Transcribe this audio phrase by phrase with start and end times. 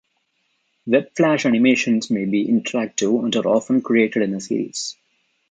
[0.87, 4.97] Web Flash animations may be interactive and are often created in a series.